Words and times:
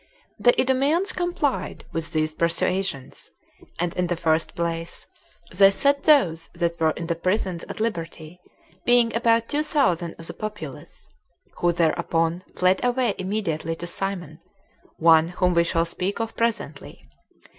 1. 0.37 0.37
The 0.45 0.53
Idumeans 0.61 1.13
complied 1.15 1.85
with 1.91 2.11
these 2.11 2.33
persuasions; 2.33 3.29
and, 3.77 3.93
in 3.93 4.07
the 4.07 4.15
first 4.15 4.55
place, 4.55 5.05
they 5.53 5.69
set 5.69 6.05
those 6.05 6.49
that 6.55 6.79
were 6.79 6.89
in 6.97 7.05
the 7.05 7.13
prisons 7.13 7.63
at 7.65 7.79
liberty, 7.79 8.39
being 8.83 9.15
about 9.15 9.47
two 9.47 9.61
thousand 9.61 10.15
of 10.17 10.25
the 10.25 10.33
populace, 10.33 11.07
who 11.57 11.71
thereupon 11.71 12.43
fled 12.55 12.83
away 12.83 13.13
immediately 13.19 13.75
to 13.75 13.85
Simon, 13.85 14.39
one 14.97 15.27
whom 15.27 15.53
we 15.53 15.63
shall 15.63 15.85
speak 15.85 16.19
of 16.19 16.35
presently. 16.35 17.07